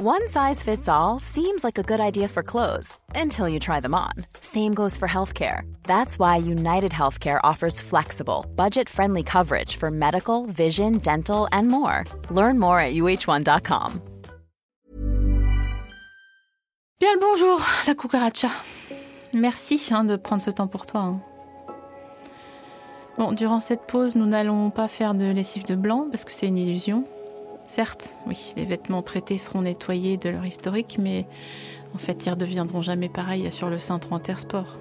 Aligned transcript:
One 0.00 0.28
size 0.28 0.62
fits 0.62 0.88
all 0.88 1.18
seems 1.18 1.64
like 1.64 1.76
a 1.76 1.82
good 1.82 1.98
idea 1.98 2.28
for 2.28 2.44
clothes 2.44 2.96
until 3.16 3.48
you 3.48 3.58
try 3.58 3.80
them 3.80 3.96
on. 3.96 4.12
Same 4.40 4.72
goes 4.72 4.96
for 4.96 5.08
healthcare. 5.08 5.62
That's 5.88 6.20
why 6.20 6.36
United 6.36 6.92
Healthcare 6.92 7.40
offers 7.42 7.80
flexible, 7.80 8.46
budget 8.54 8.88
friendly 8.88 9.24
coverage 9.24 9.74
for 9.76 9.90
medical, 9.90 10.46
vision, 10.46 10.98
dental, 10.98 11.48
and 11.50 11.66
more. 11.66 12.04
Learn 12.30 12.60
more 12.60 12.78
at 12.78 12.94
uh1.com. 12.94 14.00
Bien 17.00 17.14
le 17.14 17.20
bonjour, 17.20 17.60
la 17.88 17.94
cucaracha. 17.94 18.50
Merci 19.32 19.80
hein, 19.90 20.04
de 20.04 20.16
prendre 20.16 20.42
ce 20.42 20.50
temps 20.52 20.68
pour 20.68 20.86
toi. 20.86 21.00
hein. 21.00 21.20
Bon, 23.18 23.32
durant 23.32 23.58
cette 23.58 23.82
pause, 23.88 24.14
nous 24.14 24.26
n'allons 24.26 24.70
pas 24.70 24.86
faire 24.86 25.14
de 25.14 25.26
lessive 25.26 25.64
de 25.64 25.74
blanc 25.74 26.06
parce 26.08 26.24
que 26.24 26.30
c'est 26.32 26.46
une 26.46 26.58
illusion. 26.58 27.02
Certes, 27.68 28.14
oui, 28.26 28.54
les 28.56 28.64
vêtements 28.64 29.02
traités 29.02 29.36
seront 29.36 29.60
nettoyés 29.60 30.16
de 30.16 30.30
leur 30.30 30.46
historique, 30.46 30.96
mais 30.98 31.26
en 31.94 31.98
fait, 31.98 32.24
ils 32.24 32.30
redeviendront 32.30 32.80
jamais 32.80 33.10
pareils 33.10 33.52
sur 33.52 33.68
le 33.68 33.78
cintre 33.78 34.14
Intersport. 34.14 34.78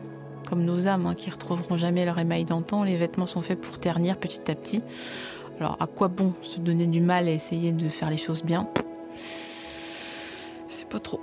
Comme 0.50 0.64
nos 0.64 0.88
âmes, 0.88 1.06
hein, 1.06 1.14
qui 1.14 1.30
retrouveront 1.30 1.76
jamais 1.76 2.06
leur 2.06 2.18
émail 2.18 2.46
d'antan, 2.46 2.86
les 2.86 2.96
vêtements 2.96 3.26
sont 3.26 3.42
faits 3.42 3.60
pour 3.60 3.78
ternir 3.78 4.18
petit 4.18 4.50
à 4.50 4.56
petit. 4.56 4.82
Alors, 5.60 5.76
à 5.82 5.86
quoi 5.86 6.08
bon 6.08 6.34
se 6.42 6.60
donner 6.60 6.88
du 6.88 7.02
mal 7.02 7.28
et 7.28 7.34
essayer 7.34 7.74
de 7.74 7.90
faire 7.90 8.10
les 8.10 8.18
choses 8.18 8.42
bien? 8.42 8.70
C'est 10.70 10.88
pas 10.88 11.02
trop. 11.02 11.20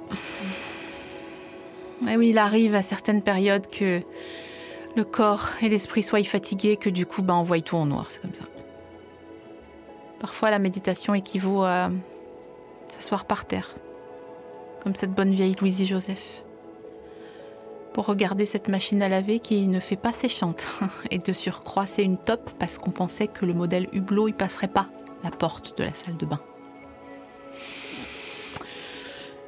Et 2.06 2.16
oui, 2.18 2.28
il 2.28 2.38
arrive 2.38 2.74
à 2.74 2.82
certaines 2.82 3.22
périodes 3.22 3.68
que 3.68 4.02
le 4.96 5.04
corps 5.04 5.48
et 5.62 5.70
l'esprit 5.70 6.02
soient 6.02 6.22
fatigués, 6.24 6.76
que 6.76 6.90
du 6.90 7.06
coup, 7.06 7.22
bah, 7.22 7.34
on 7.34 7.42
voit 7.42 7.62
tout 7.62 7.76
en 7.76 7.86
noir, 7.86 8.10
c'est 8.10 8.20
comme 8.20 8.34
ça. 8.34 8.44
Parfois, 10.24 10.48
la 10.48 10.58
méditation 10.58 11.12
équivaut 11.12 11.64
à 11.64 11.90
s'asseoir 12.88 13.26
par 13.26 13.44
terre, 13.44 13.74
comme 14.82 14.94
cette 14.94 15.12
bonne 15.12 15.32
vieille 15.32 15.54
Louisie 15.60 15.84
Joseph, 15.84 16.44
pour 17.92 18.06
regarder 18.06 18.46
cette 18.46 18.68
machine 18.68 19.02
à 19.02 19.10
laver 19.10 19.38
qui 19.38 19.68
ne 19.68 19.80
fait 19.80 19.96
pas 19.96 20.12
séchante. 20.12 20.64
Et 21.10 21.18
de 21.18 21.32
surcroît, 21.34 21.84
une 21.98 22.16
top 22.16 22.52
parce 22.58 22.78
qu'on 22.78 22.90
pensait 22.90 23.26
que 23.26 23.44
le 23.44 23.52
modèle 23.52 23.86
Hublot, 23.92 24.28
il 24.28 24.32
passerait 24.32 24.68
pas 24.68 24.88
la 25.22 25.30
porte 25.30 25.76
de 25.76 25.84
la 25.84 25.92
salle 25.92 26.16
de 26.16 26.24
bain. 26.24 26.40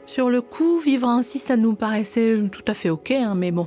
Sur 0.05 0.29
le 0.29 0.43
coup, 0.43 0.79
vivre 0.79 1.09
ainsi, 1.09 1.39
ça 1.39 1.57
nous 1.57 1.73
paraissait 1.73 2.39
tout 2.53 2.65
à 2.67 2.75
fait 2.75 2.91
ok, 2.91 3.13
hein, 3.13 3.35
mais 3.35 3.51
bon. 3.51 3.67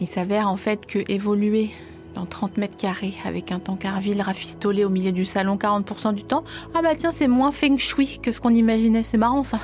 Il 0.00 0.08
s'avère 0.08 0.48
en 0.48 0.56
fait 0.56 0.86
que 0.86 1.00
évoluer 1.12 1.68
dans 2.16 2.26
30 2.26 2.56
mètres 2.56 2.76
carrés 2.76 3.14
avec 3.24 3.52
un 3.52 3.58
tankerville 3.58 4.20
rafistolé 4.22 4.84
au 4.84 4.88
milieu 4.88 5.12
du 5.12 5.24
salon 5.24 5.56
40% 5.56 6.14
du 6.14 6.24
temps, 6.24 6.44
ah 6.74 6.82
bah 6.82 6.94
tiens, 6.96 7.12
c'est 7.12 7.28
moins 7.28 7.52
feng 7.52 7.76
shui 7.76 8.18
que 8.18 8.32
ce 8.32 8.40
qu'on 8.40 8.54
imaginait, 8.54 9.02
c'est 9.02 9.18
marrant 9.18 9.42
ça. 9.42 9.60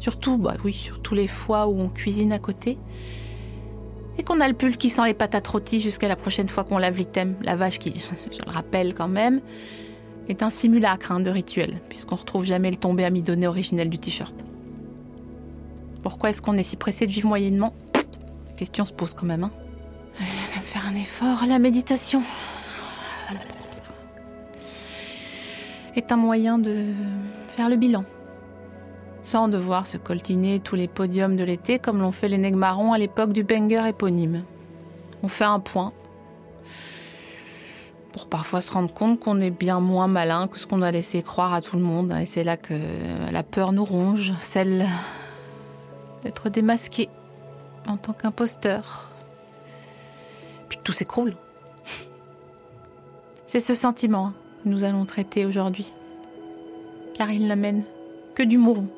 Surtout, 0.00 0.38
bah 0.38 0.54
oui, 0.64 0.72
sur 0.72 1.00
tous 1.00 1.14
les 1.14 1.28
fois 1.28 1.66
où 1.66 1.78
on 1.78 1.88
cuisine 1.88 2.32
à 2.32 2.38
côté. 2.38 2.78
Et 4.18 4.22
qu'on 4.22 4.40
a 4.40 4.48
le 4.48 4.54
pull 4.54 4.76
qui 4.76 4.90
sent 4.90 5.04
les 5.04 5.14
patates 5.14 5.46
rôties 5.46 5.80
jusqu'à 5.80 6.08
la 6.08 6.16
prochaine 6.16 6.48
fois 6.48 6.64
qu'on 6.64 6.78
lave 6.78 6.96
l'item. 6.96 7.36
La 7.42 7.56
vache 7.56 7.78
qui, 7.78 7.94
je 8.32 8.38
le 8.44 8.50
rappelle 8.50 8.94
quand 8.94 9.08
même, 9.08 9.40
est 10.28 10.42
un 10.42 10.50
simulacre 10.50 11.12
hein, 11.12 11.20
de 11.20 11.30
rituel, 11.30 11.80
puisqu'on 11.88 12.16
retrouve 12.16 12.44
jamais 12.44 12.70
le 12.70 12.76
tombé 12.76 13.04
amidonné 13.04 13.46
originel 13.46 13.90
du 13.90 13.98
t-shirt. 13.98 14.34
Pourquoi 16.02 16.30
est-ce 16.30 16.42
qu'on 16.42 16.56
est 16.56 16.62
si 16.62 16.76
pressé 16.76 17.06
de 17.06 17.12
vivre 17.12 17.28
moyennement? 17.28 17.74
Question 18.56 18.84
se 18.84 18.92
pose 18.92 19.14
quand 19.14 19.26
même. 19.26 19.44
Hein. 19.44 19.50
Un 20.94 20.96
effort, 20.96 21.44
la 21.48 21.58
méditation 21.58 22.22
est 25.96 26.12
un 26.12 26.16
moyen 26.16 26.56
de 26.58 26.84
faire 27.48 27.68
le 27.68 27.74
bilan. 27.74 28.04
Sans 29.20 29.48
devoir 29.48 29.88
se 29.88 29.96
coltiner 29.96 30.60
tous 30.60 30.76
les 30.76 30.86
podiums 30.86 31.34
de 31.34 31.42
l'été 31.42 31.80
comme 31.80 32.00
l'ont 32.00 32.12
fait 32.12 32.28
les 32.28 32.38
nègres 32.38 32.58
marrons 32.58 32.92
à 32.92 32.98
l'époque 32.98 33.32
du 33.32 33.42
banger 33.42 33.88
éponyme. 33.88 34.44
On 35.24 35.28
fait 35.28 35.42
un 35.42 35.58
point 35.58 35.92
pour 38.12 38.28
parfois 38.28 38.60
se 38.60 38.70
rendre 38.70 38.94
compte 38.94 39.18
qu'on 39.18 39.40
est 39.40 39.50
bien 39.50 39.80
moins 39.80 40.06
malin 40.06 40.46
que 40.46 40.60
ce 40.60 40.66
qu'on 40.66 40.82
a 40.82 40.92
laissé 40.92 41.24
croire 41.24 41.54
à 41.54 41.60
tout 41.60 41.74
le 41.74 41.82
monde. 41.82 42.16
Et 42.20 42.26
c'est 42.26 42.44
là 42.44 42.56
que 42.56 42.74
la 43.32 43.42
peur 43.42 43.72
nous 43.72 43.84
ronge, 43.84 44.32
celle 44.38 44.86
d'être 46.22 46.50
démasqué 46.50 47.08
en 47.88 47.96
tant 47.96 48.12
qu'imposteur. 48.12 49.13
Tout 50.84 50.92
s'écroule. 50.92 51.34
C'est 53.46 53.60
ce 53.60 53.74
sentiment 53.74 54.32
que 54.62 54.68
nous 54.68 54.84
allons 54.84 55.04
traiter 55.04 55.46
aujourd'hui. 55.46 55.92
Car 57.14 57.30
il 57.30 57.46
n'amène 57.46 57.84
que 58.34 58.42
du 58.42 58.58
mouron. 58.58 58.88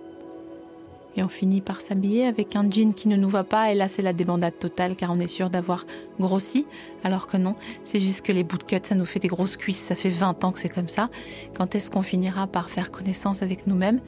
Et 1.17 1.23
on 1.23 1.29
finit 1.29 1.61
par 1.61 1.81
s'habiller 1.81 2.27
avec 2.27 2.57
un 2.57 2.69
jean 2.71 2.93
qui 2.93 3.09
ne 3.09 3.17
nous 3.17 3.29
va 3.29 3.45
pas, 3.45 3.71
et 3.71 3.75
là 3.75 3.89
c'est 3.89 4.03
la 4.03 4.13
débandade 4.13 4.59
totale 4.59 4.97
car 4.97 5.11
on 5.11 5.19
est 5.19 5.29
sûr 5.29 5.49
d'avoir 5.49 5.87
grossi, 6.21 6.67
alors 7.05 7.27
que 7.27 7.39
non, 7.39 7.55
c'est 7.87 8.01
juste 8.01 8.21
que 8.21 8.33
les 8.33 8.45
cut, 8.45 8.81
ça 8.83 8.95
nous 8.95 9.07
fait 9.07 9.19
des 9.19 9.29
grosses 9.29 9.57
cuisses, 9.57 9.81
ça 9.81 9.95
fait 9.95 10.11
20 10.11 10.45
ans 10.45 10.53
que 10.53 10.59
c'est 10.59 10.69
comme 10.69 10.91
ça. 10.91 11.09
Quand 11.57 11.75
est-ce 11.75 11.91
qu'on 11.91 12.03
finira 12.03 12.47
par 12.47 12.69
faire 12.69 12.91
connaissance 12.91 13.43
avec 13.43 13.67
nous-mêmes? 13.67 14.01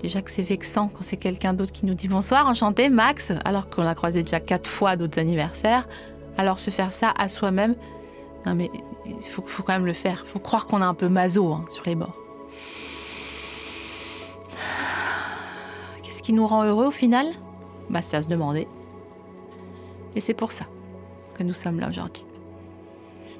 Déjà 0.00 0.22
que 0.22 0.30
c'est 0.30 0.42
vexant 0.42 0.88
quand 0.88 1.02
c'est 1.02 1.18
quelqu'un 1.18 1.52
d'autre 1.52 1.72
qui 1.72 1.84
nous 1.84 1.92
dit 1.92 2.08
bonsoir, 2.08 2.46
enchanté, 2.46 2.88
Max, 2.88 3.32
alors 3.44 3.68
qu'on 3.68 3.82
l'a 3.82 3.94
croisé 3.94 4.22
déjà 4.22 4.40
quatre 4.40 4.68
fois 4.68 4.96
d'autres 4.96 5.18
anniversaires. 5.18 5.86
Alors 6.36 6.58
se 6.58 6.70
faire 6.70 6.92
ça 6.92 7.12
à 7.16 7.28
soi-même, 7.28 7.74
non 8.46 8.54
mais 8.54 8.70
il 9.06 9.22
faut, 9.22 9.42
quand 9.42 9.72
même 9.72 9.86
le 9.86 9.92
faire. 9.92 10.24
faut 10.26 10.38
croire 10.38 10.66
qu'on 10.66 10.80
a 10.82 10.86
un 10.86 10.94
peu 10.94 11.08
maso 11.08 11.52
hein, 11.52 11.64
sur 11.68 11.84
les 11.86 11.94
bords. 11.94 12.16
Qu'est-ce 16.02 16.22
qui 16.22 16.32
nous 16.32 16.46
rend 16.46 16.64
heureux 16.64 16.86
au 16.86 16.90
final? 16.90 17.26
Bah 17.90 18.02
c'est 18.02 18.16
à 18.16 18.22
se 18.22 18.28
demander. 18.28 18.66
Et 20.16 20.20
c'est 20.20 20.34
pour 20.34 20.52
ça 20.52 20.66
que 21.34 21.42
nous 21.42 21.52
sommes 21.52 21.80
là 21.80 21.88
aujourd'hui. 21.88 22.24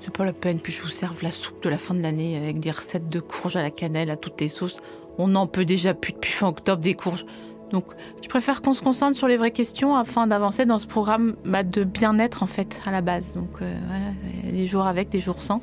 C'est 0.01 0.17
pas 0.17 0.25
la 0.25 0.33
peine 0.33 0.61
que 0.61 0.73
je 0.73 0.81
vous 0.81 0.89
serve 0.89 1.23
la 1.23 1.31
soupe 1.31 1.63
de 1.63 1.69
la 1.69 1.77
fin 1.77 1.95
de 1.95 2.01
l'année 2.01 2.37
avec 2.37 2.59
des 2.59 2.71
recettes 2.71 3.11
de 3.11 3.21
courges 3.21 3.57
à 3.57 3.63
la 3.63 3.71
cannelle 3.71 4.11
à 4.11 4.17
toutes 4.17 4.41
les 4.41 4.49
sauces. 4.49 4.81
On 5.19 5.29
n'en 5.29 5.47
peut 5.47 5.67
déjà 5.67 5.93
plus 5.93 6.15
depuis 6.15 6.33
fin 6.33 6.49
octobre 6.49 6.81
des 6.81 6.95
courges. 6.95 7.27
Donc, 7.71 7.85
je 8.23 8.29
préfère 8.29 8.63
qu'on 8.63 8.75
se 8.75 8.83
concentre 8.83 9.17
sur 9.17 9.29
les 9.29 9.37
vraies 9.37 9.51
questions 9.51 9.95
afin 9.95 10.27
d'avancer 10.27 10.67
dans 10.67 10.79
ce 10.79 10.87
programme 10.87 11.37
bah, 11.45 11.63
de 11.63 11.85
bien-être 11.85 12.43
en 12.43 12.47
fait 12.47 12.81
à 12.85 12.91
la 12.91 13.01
base. 13.01 13.35
Donc, 13.35 13.63
euh, 13.63 13.75
voilà, 13.87 14.53
des 14.53 14.67
jours 14.67 14.87
avec, 14.87 15.09
des 15.09 15.21
jours 15.21 15.43
sans. 15.43 15.63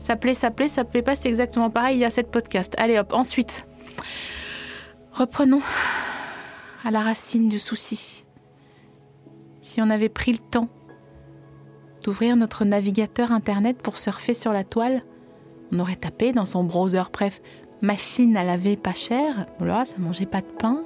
Ça 0.00 0.16
plaît, 0.16 0.34
ça 0.34 0.50
plaît, 0.50 0.68
ça 0.68 0.84
plaît 0.84 1.02
pas, 1.02 1.14
c'est 1.14 1.28
exactement 1.28 1.70
pareil. 1.70 1.96
Il 1.96 2.00
y 2.00 2.04
a 2.04 2.10
cette 2.10 2.30
podcast. 2.30 2.74
Allez 2.78 2.98
hop, 2.98 3.12
ensuite, 3.12 3.66
reprenons 5.12 5.62
à 6.84 6.90
la 6.90 7.00
racine 7.00 7.48
du 7.48 7.58
souci. 7.58 8.24
Si 9.60 9.80
on 9.80 9.90
avait 9.90 10.08
pris 10.08 10.32
le 10.32 10.38
temps 10.38 10.68
d'ouvrir 12.02 12.34
notre 12.36 12.64
navigateur 12.64 13.30
internet 13.30 13.80
pour 13.80 13.98
surfer 13.98 14.34
sur 14.34 14.52
la 14.52 14.64
toile, 14.64 15.02
on 15.70 15.78
aurait 15.78 15.96
tapé 15.96 16.32
dans 16.32 16.44
son 16.44 16.64
browser 16.64 17.02
bref 17.12 17.40
machine 17.80 18.36
à 18.36 18.44
laver 18.44 18.76
pas 18.76 18.94
chère, 18.94 19.46
voilà, 19.58 19.84
ça 19.84 19.96
mangeait 19.98 20.26
pas 20.26 20.40
de 20.40 20.46
pain, 20.46 20.82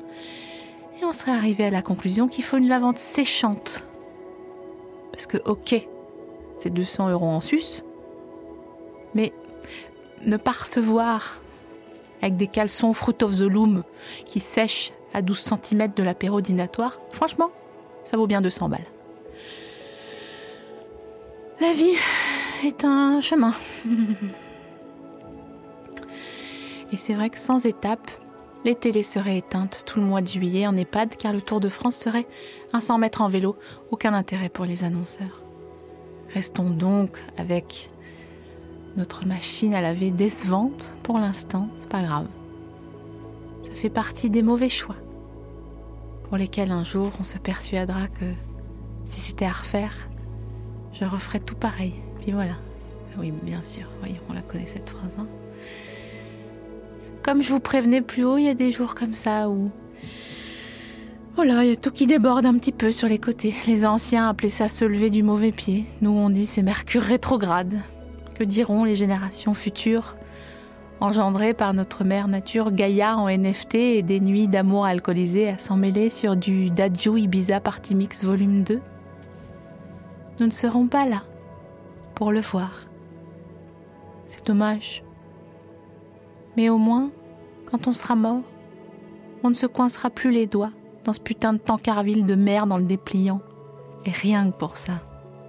et 1.01 1.05
on 1.05 1.13
serait 1.13 1.33
arrivé 1.33 1.65
à 1.65 1.71
la 1.71 1.83
conclusion 1.83 2.29
qu'il 2.29 2.45
faut 2.45 2.57
une 2.57 2.69
lavante 2.69 2.99
séchante. 2.99 3.85
Parce 5.13 5.27
que, 5.27 5.39
ok, 5.45 5.87
c'est 6.59 6.71
200 6.71 7.11
euros 7.11 7.27
en 7.27 7.41
sus, 7.41 7.83
mais 9.15 9.33
ne 10.25 10.37
pas 10.37 10.53
recevoir 10.53 11.41
avec 12.23 12.37
des 12.37 12.47
caleçons 12.47 12.93
Fruit 12.95 13.23
of 13.23 13.37
the 13.37 13.43
Loom 13.43 13.83
qui 14.27 14.41
sèchent 14.41 14.93
à 15.15 15.23
12 15.23 15.55
cm 15.63 15.93
de 15.95 16.03
l'apéro 16.03 16.41
dînatoire, 16.41 17.01
franchement, 17.11 17.51
ça 18.05 18.17
vaut 18.17 18.27
bien 18.27 18.41
200 18.41 18.69
balles. 18.69 18.87
La 21.61 21.73
vie 21.73 21.97
est 22.65 22.85
un 22.85 23.21
chemin. 23.21 23.55
Et 26.93 26.97
c'est 26.97 27.15
vrai 27.15 27.31
que 27.31 27.39
sans 27.39 27.67
étape, 27.67 28.11
les 28.67 28.75
télés 28.75 29.05
seraient 29.05 29.39
éteintes 29.39 29.85
tout 29.87 30.01
le 30.01 30.07
mois 30.07 30.23
de 30.23 30.27
juillet 30.27 30.67
en 30.67 30.77
EHPAD 30.77 31.17
car 31.17 31.33
le 31.33 31.41
Tour 31.41 31.61
de 31.61 31.69
France 31.69 31.95
serait 31.95 32.27
un 32.73 32.81
100 32.81 32.99
mètres 32.99 33.23
en 33.23 33.29
vélo, 33.29 33.55
aucun 33.93 34.13
intérêt 34.13 34.49
pour 34.49 34.65
les 34.65 34.83
annonceurs. 34.83 35.45
Restons 36.35 36.71
donc 36.71 37.17
avec 37.39 37.91
notre 38.97 39.25
machine 39.25 39.73
à 39.73 39.81
laver 39.81 40.11
décevante 40.11 40.95
pour 41.05 41.21
l'instant, 41.21 41.69
c'est 41.77 41.89
pas 41.89 42.03
grave. 42.03 42.27
Ça 43.63 43.71
fait 43.71 43.89
partie 43.89 44.31
des 44.31 44.43
mauvais 44.43 44.69
choix 44.69 44.97
pour 46.25 46.37
lesquels 46.37 46.73
un 46.73 46.83
jour 46.83 47.13
on 47.21 47.25
se 47.25 47.39
persuadera 47.39 48.09
que 48.09 48.27
si 49.05 49.21
c'était 49.21 49.45
à 49.45 49.53
refaire, 49.53 49.95
je 50.93 51.05
referais 51.05 51.39
tout 51.39 51.55
pareil. 51.55 51.95
Puis 52.21 52.33
voilà. 52.33 52.55
Oui, 53.17 53.31
bien 53.31 53.63
sûr, 53.63 53.87
on 54.29 54.33
la 54.33 54.43
connaît 54.43 54.67
cette 54.67 54.91
phrase. 54.91 55.19
Hein 55.21 55.29
comme 57.27 57.43
je 57.43 57.51
vous 57.51 57.61
prévenais 57.61 58.01
plus 58.01 58.25
haut, 58.25 58.39
il 58.39 58.45
y 58.45 58.49
a 58.49 58.55
des 58.55 58.71
jours 58.71 58.95
comme 58.95 59.15
ça 59.15 59.51
où. 59.51 59.71
Voilà, 61.35 61.65
il 61.65 61.71
y 61.71 61.73
a 61.73 61.77
tout 61.77 61.91
qui 61.91 62.07
déborde 62.07 62.47
un 62.47 62.55
petit 62.55 62.73
peu 62.73 62.93
sur 62.93 63.09
les 63.09 63.19
côtés. 63.19 63.53
Les 63.67 63.85
anciens 63.85 64.29
appelaient 64.29 64.49
ça 64.49 64.69
se 64.69 64.85
lever 64.85 65.11
du 65.11 65.25
mauvais 65.25 65.51
pied. 65.51 65.85
Nous, 66.01 66.11
on 66.11 66.31
dit 66.31 66.47
c'est 66.47 66.63
Mercure 66.63 67.03
rétrograde. 67.03 67.75
Que 68.37 68.45
diront 68.45 68.85
les 68.85 68.97
générations 68.97 69.55
futures 69.55 70.17
engendré 71.01 71.53
par 71.53 71.75
notre 71.75 72.05
mère 72.05 72.29
nature 72.29 72.73
Gaïa 72.73 73.19
en 73.19 73.29
NFT 73.29 73.75
et 73.75 74.03
des 74.03 74.21
nuits 74.21 74.49
d'amour 74.49 74.87
alcoolisé 74.87 75.49
à 75.49 75.59
s'en 75.59 75.77
mêler 75.77 76.09
sur 76.09 76.37
du 76.37 76.71
Daju 76.71 77.19
Ibiza 77.19 77.61
Party 77.61 77.95
Mix 77.95 78.25
Volume 78.25 78.63
2 78.63 78.81
Nous 80.41 80.47
ne 80.47 80.51
serons 80.51 80.87
pas 80.87 81.07
là 81.07 81.23
pour 82.15 82.33
le 82.33 82.41
voir. 82.41 82.71
C'est 84.27 84.47
dommage. 84.47 85.06
Mais 86.57 86.69
au 86.69 86.79
moins, 86.79 87.11
quand 87.71 87.89
on 87.89 87.93
sera 87.93 88.17
mort, 88.17 88.43
on 89.43 89.51
ne 89.51 89.55
se 89.55 89.67
coincera 89.67 90.11
plus 90.11 90.31
les 90.31 90.47
doigts 90.47 90.73
dans 91.05 91.13
ce 91.13 91.21
putain 91.21 91.53
de 91.53 91.59
tankerville 91.59 92.27
de 92.27 92.35
merde 92.35 92.69
dans 92.69 92.79
le 92.79 92.85
dépliant. 92.85 93.41
Et 94.05 94.11
rien 94.11 94.51
que 94.51 94.57
pour 94.57 94.77
ça, 94.77 94.95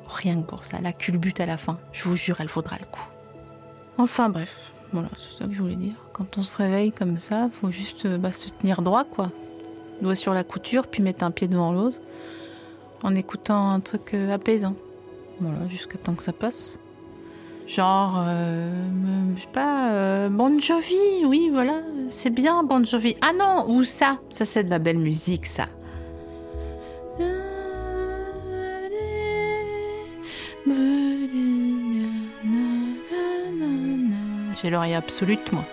rien 0.07 0.41
que 0.41 0.47
pour 0.47 0.63
ça, 0.63 0.79
la 0.81 0.93
culbute 0.93 1.39
à 1.39 1.45
la 1.45 1.57
fin, 1.57 1.79
je 1.91 2.03
vous 2.03 2.15
jure, 2.15 2.41
elle 2.41 2.49
faudra 2.49 2.77
le 2.79 2.85
coup. 2.85 3.07
Enfin 3.97 4.29
bref, 4.29 4.73
voilà, 4.93 5.09
c'est 5.17 5.37
ça 5.37 5.45
que 5.47 5.53
je 5.53 5.61
voulais 5.61 5.75
dire. 5.75 5.95
Quand 6.13 6.37
on 6.37 6.41
se 6.41 6.57
réveille 6.57 6.91
comme 6.91 7.19
ça, 7.19 7.49
faut 7.51 7.71
juste 7.71 8.05
euh, 8.05 8.17
bah, 8.17 8.31
se 8.31 8.49
tenir 8.49 8.81
droit, 8.81 9.03
quoi. 9.03 9.31
Doigt 10.01 10.15
sur 10.15 10.33
la 10.33 10.43
couture, 10.43 10.87
puis 10.87 11.01
mettre 11.01 11.23
un 11.23 11.31
pied 11.31 11.47
devant 11.47 11.73
l'autre, 11.73 11.99
en 13.03 13.15
écoutant 13.15 13.69
un 13.71 13.79
truc 13.79 14.13
euh, 14.13 14.33
apaisant. 14.33 14.75
Voilà, 15.39 15.67
jusqu'à 15.67 15.97
temps 15.97 16.13
que 16.13 16.23
ça 16.23 16.33
passe. 16.33 16.79
Genre, 17.67 18.23
euh, 18.25 18.71
je 19.35 19.41
sais 19.41 19.47
pas, 19.51 20.29
Bon 20.29 20.59
Jovi, 20.59 21.25
oui, 21.25 21.49
voilà, 21.51 21.81
c'est 22.09 22.29
bien 22.29 22.63
Bon 22.63 22.83
Jovi. 22.83 23.17
Ah 23.21 23.33
non, 23.37 23.65
ou 23.69 23.83
ça, 23.83 24.19
ça 24.29 24.45
c'est 24.45 24.63
de 24.63 24.69
la 24.69 24.79
belle 24.79 24.97
musique, 24.97 25.45
ça. 25.45 25.67
J'ai 34.61 34.69
l'oreille 34.71 34.95
absolue, 34.95 35.37
moi. 35.51 35.65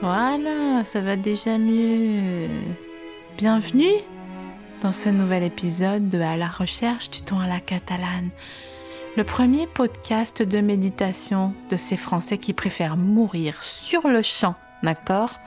Voilà, 0.00 0.82
ça 0.84 1.00
va 1.00 1.16
déjà 1.16 1.58
mieux. 1.58 2.48
Bienvenue 3.36 4.00
dans 4.82 4.90
ce 4.90 5.08
nouvel 5.08 5.44
épisode 5.44 6.08
de 6.08 6.18
À 6.18 6.36
la 6.36 6.48
recherche 6.48 7.08
du 7.08 7.22
ton 7.22 7.38
à 7.38 7.46
la 7.46 7.60
catalane. 7.60 8.30
Le 9.16 9.22
premier 9.22 9.68
podcast 9.68 10.42
de 10.42 10.60
méditation 10.60 11.54
de 11.70 11.76
ces 11.76 11.96
Français 11.96 12.36
qui 12.36 12.52
préfèrent 12.52 12.96
mourir 12.96 13.62
sur 13.62 14.08
le 14.08 14.22
champ, 14.22 14.56
d'accord? 14.82 15.38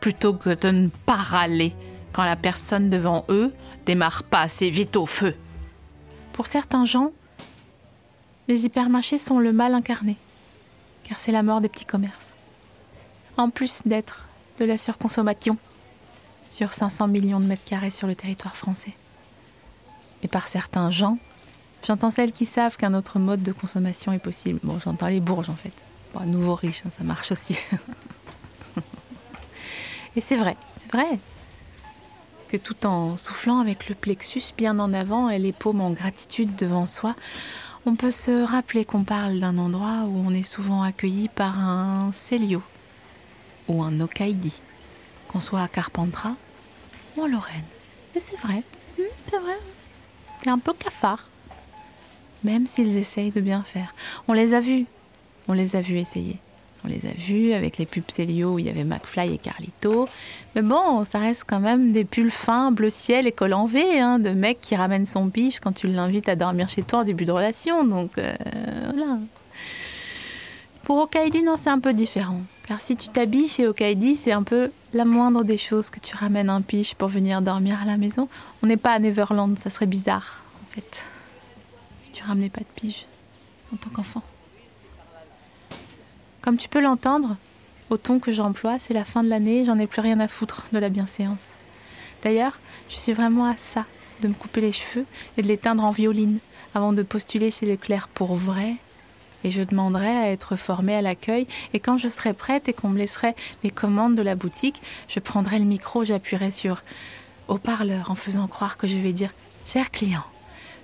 Plutôt 0.00 0.34
que 0.34 0.50
de 0.50 0.68
ne 0.68 0.88
pas 0.88 1.16
râler 1.16 1.74
quand 2.12 2.24
la 2.24 2.36
personne 2.36 2.90
devant 2.90 3.24
eux 3.30 3.54
démarre 3.86 4.22
pas 4.24 4.42
assez 4.42 4.68
vite 4.68 4.96
au 4.96 5.06
feu. 5.06 5.34
Pour 6.34 6.46
certains 6.46 6.84
gens, 6.84 7.12
les 8.48 8.66
hypermarchés 8.66 9.18
sont 9.18 9.38
le 9.38 9.52
mal 9.54 9.72
incarné, 9.72 10.16
car 11.04 11.18
c'est 11.18 11.32
la 11.32 11.42
mort 11.42 11.62
des 11.62 11.70
petits 11.70 11.86
commerces. 11.86 12.36
En 13.38 13.48
plus 13.48 13.80
d'être 13.86 14.28
de 14.58 14.66
la 14.66 14.76
surconsommation 14.76 15.56
sur 16.50 16.72
500 16.72 17.08
millions 17.08 17.40
de 17.40 17.46
mètres 17.46 17.64
carrés 17.64 17.90
sur 17.90 18.06
le 18.06 18.14
territoire 18.14 18.56
français. 18.56 18.94
Et 20.22 20.28
par 20.28 20.48
certains 20.48 20.90
gens, 20.90 21.18
j'entends 21.86 22.10
celles 22.10 22.32
qui 22.32 22.46
savent 22.46 22.76
qu'un 22.76 22.94
autre 22.94 23.18
mode 23.18 23.42
de 23.42 23.52
consommation 23.52 24.12
est 24.12 24.18
possible. 24.18 24.60
Bon, 24.62 24.78
j'entends 24.78 25.08
les 25.08 25.20
bourges 25.20 25.50
en 25.50 25.54
fait. 25.56 25.72
Bon, 26.14 26.20
nouveau 26.26 26.54
riche, 26.54 26.82
hein, 26.86 26.90
ça 26.96 27.04
marche 27.04 27.30
aussi. 27.32 27.58
Et 30.16 30.20
c'est 30.20 30.36
vrai, 30.36 30.56
c'est 30.76 30.90
vrai 30.90 31.18
que 32.48 32.56
tout 32.56 32.86
en 32.86 33.16
soufflant 33.16 33.60
avec 33.60 33.88
le 33.88 33.94
plexus 33.94 34.52
bien 34.56 34.78
en 34.78 34.92
avant 34.92 35.28
et 35.28 35.38
les 35.38 35.52
paumes 35.52 35.82
en 35.82 35.90
gratitude 35.90 36.56
devant 36.56 36.86
soi, 36.86 37.14
on 37.86 37.94
peut 37.94 38.10
se 38.10 38.44
rappeler 38.44 38.84
qu'on 38.84 39.04
parle 39.04 39.38
d'un 39.38 39.58
endroit 39.58 40.04
où 40.06 40.16
on 40.26 40.30
est 40.30 40.42
souvent 40.42 40.82
accueilli 40.82 41.28
par 41.28 41.58
un 41.58 42.10
Célio 42.12 42.62
ou 43.68 43.82
un 43.82 44.00
Okaidi, 44.00 44.62
qu'on 45.28 45.40
soit 45.40 45.62
à 45.62 45.68
Carpentras 45.68 46.34
ou 47.16 47.22
en 47.22 47.26
Lorraine. 47.26 47.64
Et 48.14 48.20
c'est 48.20 48.38
vrai, 48.38 48.62
hmm, 48.98 49.02
c'est 49.30 49.38
vrai, 49.38 49.58
c'est 50.42 50.50
un 50.50 50.58
peu 50.58 50.72
cafard, 50.72 51.28
même 52.44 52.66
s'ils 52.66 52.96
essayent 52.96 53.30
de 53.30 53.40
bien 53.40 53.62
faire. 53.62 53.94
On 54.26 54.32
les 54.32 54.54
a 54.54 54.60
vus, 54.60 54.86
on 55.46 55.52
les 55.52 55.76
a 55.76 55.80
vus 55.80 55.98
essayer. 55.98 56.38
On 56.84 56.88
les 56.88 57.06
a 57.06 57.12
vus 57.12 57.52
avec 57.54 57.76
les 57.78 57.86
pubs 57.86 58.08
Célio 58.08 58.54
où 58.54 58.58
il 58.60 58.66
y 58.66 58.68
avait 58.68 58.84
McFly 58.84 59.34
et 59.34 59.38
Carlito. 59.38 60.08
Mais 60.54 60.62
bon, 60.62 61.04
ça 61.04 61.18
reste 61.18 61.42
quand 61.46 61.58
même 61.58 61.92
des 61.92 62.04
pulls 62.04 62.30
fins, 62.30 62.70
bleu 62.70 62.88
ciel 62.88 63.26
et 63.26 63.32
col 63.32 63.52
en 63.52 63.66
V, 63.66 63.98
hein, 63.98 64.20
de 64.20 64.30
mec 64.30 64.60
qui 64.60 64.76
ramène 64.76 65.04
son 65.04 65.26
biche 65.26 65.58
quand 65.58 65.72
tu 65.72 65.88
l'invites 65.88 66.28
à 66.28 66.36
dormir 66.36 66.68
chez 66.68 66.82
toi 66.82 67.00
en 67.00 67.04
début 67.04 67.24
de 67.24 67.32
relation. 67.32 67.84
Donc 67.84 68.16
euh, 68.18 68.32
voilà. 68.84 69.18
Pour 70.84 70.98
Okaidi, 70.98 71.42
non, 71.42 71.56
c'est 71.56 71.70
un 71.70 71.80
peu 71.80 71.92
différent. 71.92 72.42
Car 72.68 72.82
si 72.82 72.96
tu 72.96 73.08
t'habilles 73.08 73.48
chez 73.48 73.66
Okaidi, 73.66 74.14
c'est 74.14 74.32
un 74.32 74.42
peu 74.42 74.70
la 74.92 75.06
moindre 75.06 75.42
des 75.42 75.56
choses 75.56 75.88
que 75.88 76.00
tu 76.00 76.14
ramènes 76.14 76.50
un 76.50 76.60
piche 76.60 76.94
pour 76.94 77.08
venir 77.08 77.40
dormir 77.40 77.78
à 77.80 77.86
la 77.86 77.96
maison. 77.96 78.28
On 78.62 78.66
n'est 78.66 78.76
pas 78.76 78.92
à 78.92 78.98
Neverland, 78.98 79.56
ça 79.58 79.70
serait 79.70 79.86
bizarre, 79.86 80.44
en 80.62 80.74
fait. 80.74 81.02
Si 81.98 82.10
tu 82.10 82.22
ramenais 82.22 82.50
pas 82.50 82.60
de 82.60 82.66
pige 82.74 83.06
en 83.72 83.76
tant 83.78 83.88
qu'enfant. 83.88 84.22
Comme 86.42 86.58
tu 86.58 86.68
peux 86.68 86.82
l'entendre, 86.82 87.38
au 87.88 87.96
ton 87.96 88.18
que 88.18 88.32
j'emploie, 88.32 88.78
c'est 88.78 88.92
la 88.92 89.06
fin 89.06 89.22
de 89.22 89.30
l'année, 89.30 89.64
j'en 89.64 89.78
ai 89.78 89.86
plus 89.86 90.02
rien 90.02 90.20
à 90.20 90.28
foutre 90.28 90.66
de 90.70 90.78
la 90.78 90.90
bienséance. 90.90 91.52
D'ailleurs, 92.22 92.58
je 92.90 92.96
suis 92.96 93.14
vraiment 93.14 93.46
à 93.46 93.56
ça, 93.56 93.86
de 94.20 94.28
me 94.28 94.34
couper 94.34 94.60
les 94.60 94.72
cheveux 94.72 95.06
et 95.38 95.42
de 95.42 95.48
les 95.48 95.56
teindre 95.56 95.84
en 95.84 95.90
violine, 95.90 96.38
avant 96.74 96.92
de 96.92 97.02
postuler 97.02 97.50
chez 97.50 97.64
Leclerc 97.64 98.08
pour 98.08 98.34
vrai. 98.34 98.74
Et 99.44 99.50
je 99.50 99.62
demanderai 99.62 100.08
à 100.08 100.30
être 100.30 100.56
formée 100.56 100.94
à 100.94 101.02
l'accueil, 101.02 101.46
et 101.72 101.80
quand 101.80 101.98
je 101.98 102.08
serai 102.08 102.32
prête 102.32 102.68
et 102.68 102.72
qu'on 102.72 102.88
me 102.88 102.98
laisserait 102.98 103.36
les 103.62 103.70
commandes 103.70 104.16
de 104.16 104.22
la 104.22 104.34
boutique, 104.34 104.82
je 105.08 105.20
prendrai 105.20 105.58
le 105.58 105.64
micro, 105.64 106.04
j'appuierai 106.04 106.50
sur 106.50 106.82
haut-parleur 107.46 108.10
en 108.10 108.14
faisant 108.14 108.46
croire 108.46 108.76
que 108.76 108.86
je 108.86 108.96
vais 108.96 109.12
dire 109.12 109.32
Cher 109.64 109.90
client. 109.90 110.24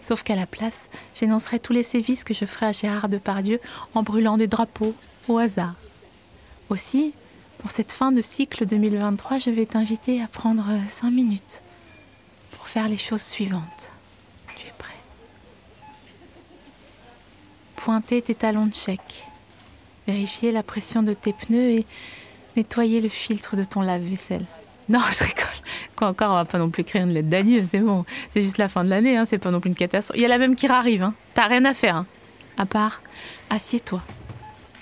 Sauf 0.02 0.22
qu'à 0.22 0.36
la 0.36 0.46
place, 0.46 0.90
j'énoncerai 1.14 1.58
tous 1.58 1.72
les 1.72 1.82
sévices 1.82 2.24
que 2.24 2.34
je 2.34 2.44
ferai 2.44 2.66
à 2.66 2.72
Gérard 2.72 3.08
Depardieu 3.08 3.60
en 3.94 4.02
brûlant 4.02 4.36
des 4.36 4.46
drapeaux, 4.46 4.94
au 5.28 5.38
hasard. 5.38 5.74
Aussi, 6.68 7.14
pour 7.58 7.70
cette 7.70 7.92
fin 7.92 8.12
de 8.12 8.20
cycle 8.20 8.66
2023, 8.66 9.38
je 9.38 9.48
vais 9.48 9.64
t'inviter 9.64 10.22
à 10.22 10.26
prendre 10.26 10.66
5 10.86 11.10
minutes 11.10 11.62
pour 12.50 12.68
faire 12.68 12.88
les 12.88 12.98
choses 12.98 13.22
suivantes. 13.22 13.90
Tu 14.56 14.66
es 14.66 14.72
prêt? 14.76 14.93
Pointer 17.84 18.22
tes 18.22 18.34
talons 18.34 18.64
de 18.64 18.72
chèque, 18.72 19.26
vérifier 20.06 20.52
la 20.52 20.62
pression 20.62 21.02
de 21.02 21.12
tes 21.12 21.34
pneus 21.34 21.68
et 21.68 21.86
nettoyer 22.56 23.02
le 23.02 23.10
filtre 23.10 23.56
de 23.56 23.64
ton 23.64 23.82
lave-vaisselle. 23.82 24.46
Non, 24.88 25.00
je 25.10 25.22
rigole. 25.22 25.44
Quoi 25.94 26.08
encore, 26.08 26.30
on 26.30 26.34
va 26.34 26.46
pas 26.46 26.58
non 26.58 26.70
plus 26.70 26.80
écrire 26.80 27.02
une 27.02 27.12
lettre 27.12 27.28
d'adieu, 27.28 27.62
c'est 27.70 27.80
bon. 27.80 28.06
C'est 28.30 28.42
juste 28.42 28.56
la 28.56 28.70
fin 28.70 28.84
de 28.84 28.88
l'année, 28.88 29.18
hein, 29.18 29.26
c'est 29.26 29.36
pas 29.36 29.50
non 29.50 29.60
plus 29.60 29.68
une 29.68 29.76
catastrophe. 29.76 30.16
Il 30.16 30.22
y 30.22 30.24
a 30.24 30.28
la 30.28 30.38
même 30.38 30.56
qui 30.56 30.66
arrive, 30.66 31.02
hein. 31.02 31.12
T'as 31.34 31.46
rien 31.46 31.66
à 31.66 31.74
faire, 31.74 31.96
hein. 31.96 32.06
À 32.56 32.64
part, 32.64 33.02
assieds-toi 33.50 34.00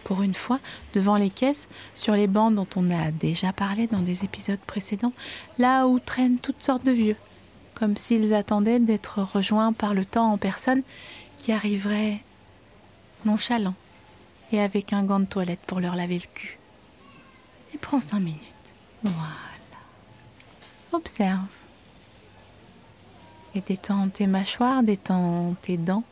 pour 0.04 0.23
une 0.23 0.35
fois, 0.35 0.61
devant 0.94 1.16
les 1.16 1.30
caisses, 1.30 1.66
sur 1.97 2.14
les 2.14 2.28
bancs 2.28 2.54
dont 2.54 2.68
on 2.76 2.88
a 2.90 3.11
déjà 3.11 3.52
parlé 3.52 3.88
dans 3.88 3.99
des 3.99 4.25
épisodes 4.25 4.61
précédents, 4.64 5.12
là 5.59 5.88
où 5.88 5.99
traînent 5.99 6.38
toutes 6.38 6.62
sortes 6.62 6.87
de 6.87 6.92
vieux, 6.92 7.16
comme 7.75 7.97
s'ils 7.97 8.32
attendaient 8.32 8.78
d'être 8.78 9.23
rejoints 9.23 9.73
par 9.73 9.92
le 9.92 10.04
temps 10.04 10.32
en 10.32 10.38
personne 10.38 10.82
qui 11.37 11.50
arriverait 11.50 12.21
nonchalant 13.25 13.75
et 14.52 14.61
avec 14.61 14.93
un 14.93 15.05
gant 15.05 15.21
de 15.21 15.25
toilette 15.25 15.61
pour 15.67 15.81
leur 15.81 15.97
laver 15.97 16.19
le 16.19 16.26
cul. 16.35 16.59
Et 17.75 17.79
prends 17.79 18.00
cinq 18.00 18.21
minutes. 18.21 18.75
Voilà. 19.02 19.19
Observe. 20.93 21.41
Et 23.55 23.61
détends 23.61 24.09
tes 24.09 24.26
mâchoires, 24.26 24.83
détends 24.83 25.55
tes 25.62 25.76
dents, 25.76 26.05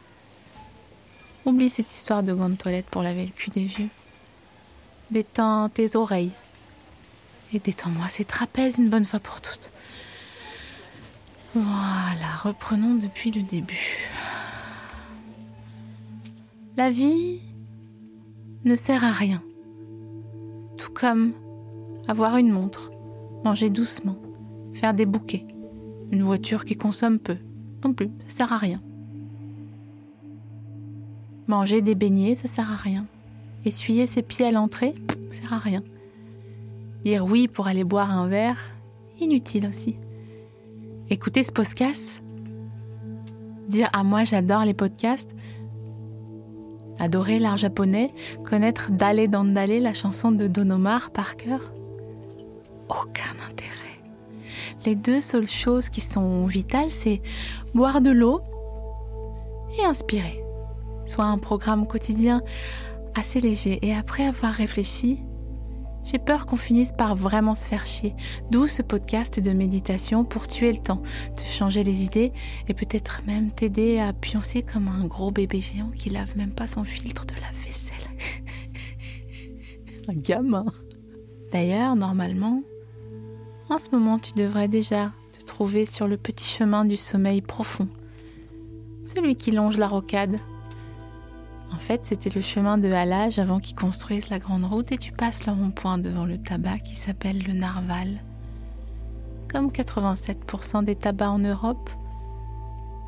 Oublie 1.46 1.70
cette 1.70 1.92
histoire 1.92 2.22
de 2.22 2.34
grande 2.34 2.58
toilette 2.58 2.86
pour 2.86 3.02
laver 3.02 3.24
le 3.24 3.32
cul 3.32 3.50
des 3.50 3.64
vieux. 3.64 3.88
Détends 5.10 5.70
tes 5.70 5.96
oreilles. 5.96 6.32
Et 7.52 7.58
détends-moi 7.58 8.08
ces 8.08 8.24
trapèzes 8.24 8.78
une 8.78 8.90
bonne 8.90 9.06
fois 9.06 9.20
pour 9.20 9.40
toutes. 9.40 9.72
Voilà, 11.54 12.36
reprenons 12.42 12.94
depuis 12.94 13.30
le 13.30 13.42
début. 13.42 14.10
La 16.80 16.90
vie 16.90 17.42
ne 18.64 18.74
sert 18.74 19.04
à 19.04 19.12
rien. 19.12 19.42
Tout 20.78 20.90
comme 20.90 21.34
avoir 22.08 22.38
une 22.38 22.50
montre, 22.50 22.90
manger 23.44 23.68
doucement, 23.68 24.16
faire 24.72 24.94
des 24.94 25.04
bouquets, 25.04 25.44
une 26.10 26.22
voiture 26.22 26.64
qui 26.64 26.76
consomme 26.76 27.18
peu. 27.18 27.36
Non 27.84 27.92
plus, 27.92 28.08
ça 28.20 28.30
sert 28.30 28.52
à 28.54 28.56
rien. 28.56 28.80
Manger 31.48 31.82
des 31.82 31.94
beignets, 31.94 32.34
ça 32.34 32.48
sert 32.48 32.72
à 32.72 32.76
rien. 32.76 33.04
Essuyer 33.66 34.06
ses 34.06 34.22
pieds 34.22 34.46
à 34.46 34.50
l'entrée, 34.50 34.94
ça 35.32 35.42
sert 35.42 35.52
à 35.52 35.58
rien. 35.58 35.82
Dire 37.02 37.26
oui 37.26 37.46
pour 37.46 37.66
aller 37.66 37.84
boire 37.84 38.10
un 38.10 38.26
verre, 38.26 38.58
inutile 39.20 39.66
aussi. 39.66 39.96
Écouter 41.10 41.42
ce 41.42 41.52
podcast, 41.52 42.22
dire 43.68 43.90
ah 43.92 44.02
moi 44.02 44.24
j'adore 44.24 44.64
les 44.64 44.72
podcasts, 44.72 45.36
Adorer 47.00 47.38
l'art 47.38 47.56
japonais, 47.56 48.12
connaître 48.44 48.90
Dale 48.90 49.28
Dandale, 49.28 49.82
la 49.82 49.94
chanson 49.94 50.32
de 50.32 50.46
Don 50.46 50.68
Omar 50.68 51.10
par 51.10 51.36
cœur 51.36 51.72
Aucun 52.90 53.34
intérêt. 53.48 54.02
Les 54.84 54.94
deux 54.94 55.20
seules 55.20 55.48
choses 55.48 55.88
qui 55.88 56.02
sont 56.02 56.44
vitales, 56.44 56.90
c'est 56.90 57.22
boire 57.74 58.02
de 58.02 58.10
l'eau 58.10 58.42
et 59.78 59.84
inspirer. 59.84 60.44
Soit 61.06 61.24
un 61.24 61.38
programme 61.38 61.86
quotidien 61.86 62.42
assez 63.14 63.40
léger. 63.40 63.78
Et 63.82 63.94
après 63.94 64.26
avoir 64.26 64.52
réfléchi, 64.52 65.20
j'ai 66.04 66.18
peur 66.18 66.46
qu'on 66.46 66.56
finisse 66.56 66.92
par 66.92 67.14
vraiment 67.14 67.54
se 67.54 67.66
faire 67.66 67.86
chier. 67.86 68.14
D'où 68.50 68.66
ce 68.66 68.82
podcast 68.82 69.40
de 69.40 69.52
méditation 69.52 70.24
pour 70.24 70.48
tuer 70.48 70.72
le 70.72 70.78
temps, 70.78 71.02
te 71.36 71.44
changer 71.44 71.84
les 71.84 72.04
idées 72.04 72.32
et 72.68 72.74
peut-être 72.74 73.22
même 73.26 73.50
t'aider 73.50 73.98
à 73.98 74.12
pioncer 74.12 74.62
comme 74.62 74.88
un 74.88 75.06
gros 75.06 75.30
bébé 75.30 75.60
géant 75.60 75.90
qui 75.96 76.10
lave 76.10 76.36
même 76.36 76.52
pas 76.52 76.66
son 76.66 76.84
filtre 76.84 77.26
de 77.26 77.34
la 77.34 77.50
vaisselle. 77.64 77.96
un 80.08 80.14
gamin. 80.14 80.64
D'ailleurs, 81.52 81.96
normalement, 81.96 82.62
en 83.68 83.78
ce 83.78 83.90
moment, 83.90 84.18
tu 84.18 84.32
devrais 84.34 84.68
déjà 84.68 85.12
te 85.32 85.44
trouver 85.44 85.86
sur 85.86 86.08
le 86.08 86.16
petit 86.16 86.44
chemin 86.44 86.84
du 86.84 86.96
sommeil 86.96 87.40
profond. 87.40 87.88
Celui 89.04 89.36
qui 89.36 89.50
longe 89.50 89.76
la 89.76 89.88
rocade 89.88 90.38
en 91.72 91.78
fait, 91.78 92.04
c'était 92.04 92.30
le 92.30 92.40
chemin 92.40 92.78
de 92.78 92.90
halage 92.90 93.38
avant 93.38 93.60
qu'ils 93.60 93.76
construisent 93.76 94.28
la 94.28 94.38
grande 94.38 94.64
route 94.64 94.92
et 94.92 94.98
tu 94.98 95.12
passes 95.12 95.46
le 95.46 95.52
rond-point 95.52 95.98
devant 95.98 96.24
le 96.24 96.38
tabac 96.38 96.78
qui 96.80 96.94
s'appelle 96.94 97.42
le 97.42 97.52
narval. 97.52 98.20
Comme 99.48 99.68
87% 99.68 100.84
des 100.84 100.96
tabacs 100.96 101.28
en 101.28 101.38
Europe, 101.38 101.90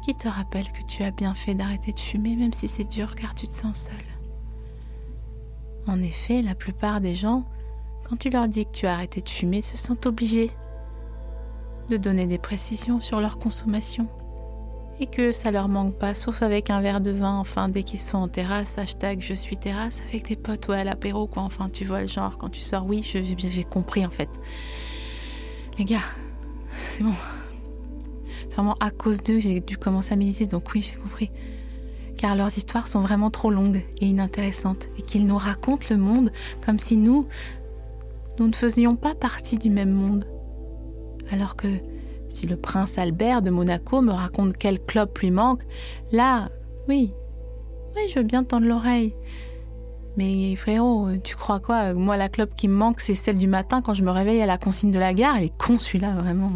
qui 0.05 0.15
te 0.15 0.29
rappelle 0.29 0.71
que 0.73 0.83
tu 0.87 1.03
as 1.03 1.11
bien 1.11 1.35
fait 1.35 1.55
d'arrêter 1.55 1.93
de 1.93 2.01
fumer 2.01 2.35
même 2.35 2.53
si 2.53 2.67
c'est 2.67 2.89
dur 2.89 3.15
car 3.15 3.35
tu 3.35 3.47
te 3.47 3.55
sens 3.55 3.79
seul? 3.79 4.05
En 5.87 6.01
effet, 6.01 6.43
la 6.43 6.55
plupart 6.55 7.01
des 7.01 7.17
gens, 7.17 7.45
quand 8.09 8.17
tu 8.17 8.31
leur 8.31 8.49
dis 8.49 8.67
que 8.67 8.71
tu 8.71 8.87
as 8.87 8.95
arrêté 8.95 9.21
de 9.21 9.29
fumer, 9.29 9.63
se 9.63 9.77
sentent 9.77 10.07
obligés 10.07 10.51
de 11.89 11.97
donner 11.97 12.27
des 12.27 12.39
précisions 12.39 13.01
sur 13.01 13.21
leur 13.21 13.39
consommation 13.39 14.09
et 15.01 15.07
que 15.07 15.33
ça 15.33 15.51
leur 15.51 15.69
manque 15.69 15.95
pas, 15.95 16.15
sauf 16.15 16.43
avec 16.43 16.71
un 16.71 16.81
verre 16.81 17.01
de 17.01 17.11
vin, 17.11 17.37
enfin, 17.39 17.69
dès 17.69 17.83
qu'ils 17.83 18.01
sont 18.01 18.19
en 18.19 18.29
terrasse, 18.29 18.79
hashtag 18.79 19.21
je 19.21 19.35
suis 19.35 19.57
terrasse, 19.57 20.01
avec 20.09 20.29
des 20.29 20.37
potes 20.37 20.69
ou 20.69 20.73
à 20.73 20.85
l'apéro, 20.85 21.27
quoi, 21.27 21.43
enfin, 21.43 21.69
tu 21.69 21.85
vois 21.85 22.01
le 22.01 22.07
genre, 22.07 22.39
quand 22.39 22.51
tu 22.51 22.61
sors, 22.61 22.87
oui, 22.87 23.03
j'ai 23.05 23.65
compris 23.65 24.05
en 24.07 24.11
fait. 24.11 24.29
Les 25.79 25.85
gars, 25.85 26.05
c'est 26.73 27.03
bon. 27.03 27.15
C'est 28.49 28.57
vraiment 28.57 28.77
à 28.81 28.91
cause 28.91 29.23
d'eux 29.23 29.35
que 29.35 29.41
j'ai 29.41 29.61
dû 29.61 29.77
commencer 29.77 30.13
à 30.13 30.17
méditer, 30.17 30.47
donc 30.47 30.71
oui, 30.75 30.83
j'ai 30.83 30.97
compris. 31.01 31.31
Car 32.19 32.37
leurs 32.37 32.57
histoires 32.57 32.87
sont 32.87 33.01
vraiment 33.01 33.31
trop 33.31 33.51
longues 33.51 33.83
et 34.01 34.07
inintéressantes, 34.07 34.89
et 34.99 35.03
qu'ils 35.03 35.27
nous 35.27 35.39
racontent 35.39 35.87
le 35.91 35.97
monde 35.97 36.31
comme 36.65 36.79
si 36.79 36.97
nous, 36.97 37.27
nous 38.39 38.47
ne 38.47 38.55
faisions 38.55 38.95
pas 38.95 39.15
partie 39.15 39.57
du 39.57 39.71
même 39.71 39.91
monde. 39.91 40.27
Alors 41.31 41.57
que 41.57 41.69
si 42.33 42.47
le 42.47 42.57
prince 42.57 42.99
Albert 42.99 43.43
de 43.43 43.51
Monaco 43.51 44.01
me 44.01 44.13
raconte 44.13 44.57
quelle 44.57 44.81
clope 44.81 45.19
lui 45.19 45.31
manque, 45.31 45.63
là, 46.13 46.49
oui, 46.89 47.13
oui, 47.95 48.03
je 48.09 48.19
veux 48.19 48.25
bien 48.25 48.43
tendre 48.43 48.67
l'oreille. 48.67 49.15
Mais 50.17 50.57
frérot, 50.57 51.09
tu 51.23 51.37
crois 51.37 51.61
quoi? 51.61 51.95
Moi, 51.95 52.17
la 52.17 52.29
clope 52.29 52.55
qui 52.57 52.69
me 52.69 52.75
manque, 52.75 53.01
c'est 53.01 53.15
celle 53.15 53.39
du 53.39 53.49
matin 53.49 53.83
quand 53.83 53.95
je 53.95 54.03
me 54.03 54.11
réveille 54.11 54.41
à 54.41 54.47
la 54.47 54.59
consigne 54.59 54.91
de 54.91 54.99
la 54.99 55.15
gare. 55.15 55.37
Elle 55.37 55.45
est 55.45 55.59
con 55.59 55.79
celui-là, 55.79 56.17
vraiment. 56.17 56.51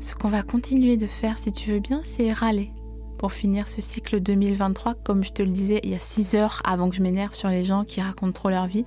Ce 0.00 0.14
qu'on 0.14 0.28
va 0.28 0.42
continuer 0.42 0.96
de 0.96 1.06
faire, 1.06 1.38
si 1.38 1.50
tu 1.50 1.70
veux 1.70 1.80
bien, 1.80 2.00
c'est 2.04 2.32
râler. 2.32 2.70
Pour 3.18 3.32
finir 3.32 3.68
ce 3.68 3.80
cycle 3.80 4.20
2023, 4.20 4.94
comme 5.02 5.24
je 5.24 5.32
te 5.32 5.42
le 5.42 5.50
disais 5.50 5.80
il 5.82 5.90
y 5.90 5.94
a 5.94 5.98
6 5.98 6.34
heures 6.34 6.60
avant 6.64 6.90
que 6.90 6.96
je 6.96 7.02
m'énerve 7.02 7.32
sur 7.32 7.48
les 7.48 7.64
gens 7.64 7.84
qui 7.84 8.02
racontent 8.02 8.32
trop 8.32 8.50
leur 8.50 8.66
vie, 8.66 8.84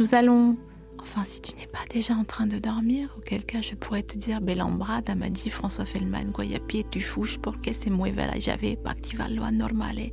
nous 0.00 0.16
allons 0.16 0.56
Enfin, 1.02 1.24
si 1.24 1.40
tu 1.40 1.56
n'es 1.56 1.66
pas 1.66 1.84
déjà 1.90 2.14
en 2.14 2.24
train 2.24 2.46
de 2.46 2.58
dormir, 2.58 3.08
auquel 3.16 3.44
cas 3.44 3.62
je 3.62 3.74
pourrais 3.74 4.02
te 4.02 4.18
dire 4.18 4.40
Belambra, 4.40 5.00
m'a 5.16 5.30
dit 5.30 5.50
François 5.50 5.86
Fellman, 5.86 6.30
Guayapi, 6.30 6.84
tu 6.90 7.00
fouches 7.00 7.38
porque 7.38 7.72
se 7.72 7.88
mueve 7.90 8.16
la 8.16 8.38
llave 8.38 8.76
para 8.76 8.92
activar 8.92 9.28
lo 9.30 9.50
normale. 9.50 10.12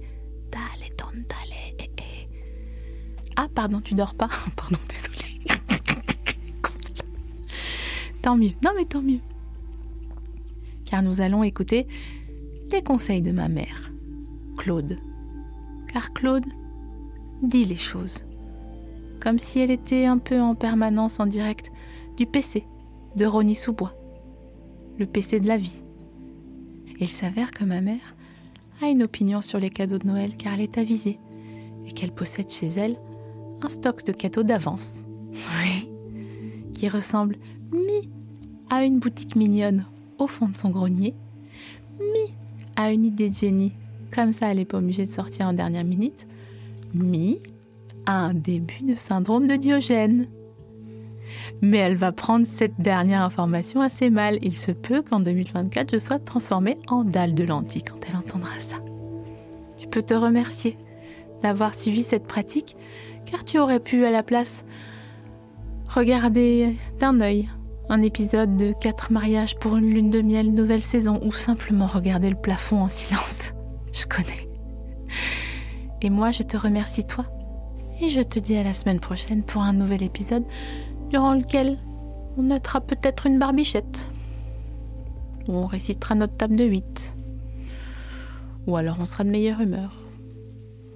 Dale, 0.50 0.90
don, 0.98 1.26
dale, 1.28 1.76
eh, 1.80 1.92
eh. 1.98 2.28
Ah, 3.36 3.48
pardon, 3.54 3.82
tu 3.82 3.94
dors 3.96 4.16
pas? 4.16 4.30
Pardon, 4.56 4.80
désolé. 4.88 5.40
tant 8.22 8.38
mieux. 8.38 8.54
Non, 8.64 8.72
mais 8.76 8.86
tant 8.86 9.02
mieux. 9.02 9.20
Car 10.86 11.04
nous 11.04 11.22
allons 11.22 11.44
écouter 11.44 11.86
les 12.72 12.82
conseils 12.82 13.22
de 13.22 13.32
ma 13.32 13.50
mère, 13.50 13.92
Claude. 14.58 14.98
Car 15.92 16.14
Claude 16.14 16.46
dit 17.44 17.66
les 17.66 17.78
choses 17.78 18.26
comme 19.28 19.40
si 19.40 19.60
elle 19.60 19.72
était 19.72 20.06
un 20.06 20.20
peu 20.20 20.40
en 20.40 20.56
permanence 20.56 21.20
en 21.20 21.26
direct 21.26 21.70
du 22.16 22.26
PC 22.26 22.66
de 23.18 23.26
Ronnie 23.26 23.56
Sous-Bois, 23.56 23.94
le 24.98 25.06
PC 25.06 25.42
de 25.42 25.50
la 25.50 25.58
vie. 25.58 25.84
il 27.02 27.10
s'avère 27.10 27.52
que 27.52 27.66
ma 27.66 27.82
mère 27.82 28.16
a 28.82 28.88
une 28.88 29.04
opinion 29.04 29.42
sur 29.42 29.60
les 29.60 29.70
cadeaux 29.70 29.98
de 29.98 30.08
Noël 30.08 30.38
car 30.38 30.54
elle 30.54 30.62
est 30.62 30.78
avisée 30.78 31.20
et 31.86 31.92
qu'elle 31.92 32.14
possède 32.14 32.50
chez 32.50 32.68
elle 32.68 32.96
un 33.62 33.68
stock 33.68 34.06
de 34.06 34.14
cadeaux 34.14 34.44
d'avance. 34.44 35.04
Oui. 35.34 35.90
Qui 36.72 36.88
ressemble 36.88 37.36
mi 37.74 38.10
à 38.70 38.86
une 38.86 39.00
boutique 39.00 39.36
mignonne 39.36 39.88
au 40.20 40.28
fond 40.28 40.48
de 40.48 40.56
son 40.56 40.70
grenier, 40.70 41.16
mi 42.00 42.34
à 42.78 42.94
une 42.94 43.04
idée 43.04 43.30
de 43.30 43.36
génie, 43.36 43.74
comme 44.10 44.32
ça 44.32 44.50
elle 44.50 44.60
n'est 44.60 44.64
pas 44.64 44.78
obligée 44.78 45.06
de 45.06 45.12
sortir 45.12 45.48
en 45.48 45.54
dernière 45.54 45.84
minute, 45.84 46.30
mi 46.94 47.40
un 48.08 48.34
début 48.34 48.84
de 48.84 48.96
syndrome 48.96 49.48
de 49.48 49.56
Diogène. 49.56 50.28
Mais 51.62 51.78
elle 51.78 51.96
va 51.96 52.12
prendre 52.12 52.48
cette 52.48 52.80
dernière 52.80 53.22
information 53.22 53.82
assez 53.82 54.10
mal. 54.10 54.40
Il 54.42 54.58
se 54.58 54.72
peut 54.72 55.02
qu'en 55.02 55.20
2024, 55.20 55.92
je 55.94 56.00
sois 56.00 56.20
transformée 56.20 56.78
en 56.88 57.04
dalle 57.04 57.34
de 57.34 57.44
lentilles 57.44 57.84
quand 57.84 58.00
elle 58.08 58.16
entendra 58.16 58.54
ça. 58.60 58.78
Tu 59.78 59.88
peux 59.88 60.02
te 60.02 60.14
remercier 60.14 60.78
d'avoir 61.42 61.76
suivi 61.76 62.04
cette 62.04 62.26
pratique, 62.26 62.76
car 63.26 63.44
tu 63.44 63.60
aurais 63.60 63.80
pu 63.80 64.06
à 64.06 64.12
la 64.12 64.24
place 64.24 64.66
regarder 65.88 66.76
d'un 67.00 67.20
œil 67.22 67.50
un 67.90 68.02
épisode 68.02 68.56
de 68.56 68.74
4 68.74 69.12
mariages 69.12 69.56
pour 69.58 69.78
une 69.78 69.94
lune 69.94 70.10
de 70.10 70.22
miel 70.22 70.54
nouvelle 70.54 70.82
saison 70.82 71.20
ou 71.24 71.32
simplement 71.32 71.88
regarder 71.88 72.30
le 72.30 72.36
plafond 72.36 72.82
en 72.82 72.88
silence. 72.88 73.54
Je 73.94 74.06
connais. 74.06 74.50
Et 76.02 76.10
moi, 76.10 76.32
je 76.32 76.44
te 76.44 76.58
remercie 76.58 77.06
toi 77.06 77.26
et 78.02 78.10
je 78.10 78.22
te 78.22 78.40
dis 78.40 78.56
à 78.58 78.64
la 78.64 78.74
semaine 78.74 79.00
prochaine 79.00 79.44
pour 79.44 79.62
un 79.62 79.74
nouvel 79.74 80.04
épisode 80.04 80.44
durant 81.10 81.34
lequel 81.34 81.78
on 82.38 82.44
notera 82.44 82.82
peut-être 82.82 83.26
une 83.26 83.40
barbichette. 83.40 84.10
Ou 85.48 85.56
on 85.56 85.66
récitera 85.66 86.16
notre 86.16 86.36
table 86.36 86.56
de 86.56 86.66
8. 86.66 87.16
Ou 88.68 88.76
alors 88.76 88.98
on 89.00 89.06
sera 89.06 89.24
de 89.24 89.30
meilleure 89.30 89.62
humeur. 89.62 89.92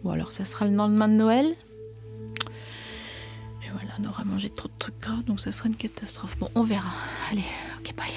Ou 0.04 0.12
alors 0.12 0.32
ça 0.32 0.46
sera 0.46 0.66
le 0.66 0.76
lendemain 0.76 1.08
de 1.08 1.14
Noël. 1.14 1.48
Et 3.64 3.70
voilà, 3.72 3.90
on 4.00 4.10
aura 4.10 4.24
mangé 4.24 4.50
trop 4.50 4.68
de 4.68 4.74
trucs 4.78 5.00
gras, 5.00 5.22
donc 5.26 5.40
ça 5.40 5.52
sera 5.52 5.70
une 5.70 5.76
catastrophe. 5.76 6.38
Bon, 6.38 6.50
on 6.56 6.64
verra. 6.64 6.90
Allez, 7.32 7.44
ok, 7.80 7.96
bye. 7.96 8.08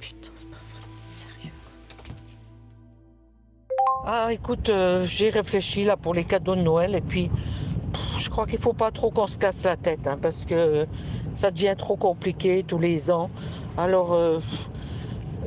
Putain, 0.00 0.30
c'est 0.36 0.48
pas 0.48 0.56
vrai. 0.56 0.86
Sérieux. 1.10 1.54
Ah, 4.06 4.32
écoute, 4.32 4.68
euh, 4.68 5.04
j'ai 5.06 5.30
réfléchi 5.30 5.84
là 5.84 5.96
pour 5.96 6.14
les 6.14 6.24
cadeaux 6.24 6.54
de 6.54 6.62
Noël 6.62 6.94
et 6.94 7.00
puis 7.00 7.30
crois 8.32 8.46
qu'il 8.46 8.58
ne 8.58 8.62
faut 8.62 8.72
pas 8.72 8.90
trop 8.90 9.10
qu'on 9.10 9.26
se 9.26 9.36
casse 9.36 9.64
la 9.64 9.76
tête 9.76 10.06
hein, 10.06 10.16
parce 10.20 10.46
que 10.46 10.86
ça 11.34 11.50
devient 11.50 11.74
trop 11.76 11.96
compliqué 11.96 12.64
tous 12.66 12.78
les 12.78 13.10
ans. 13.10 13.28
Alors, 13.76 14.12
il 14.12 14.16
euh, 14.16 14.40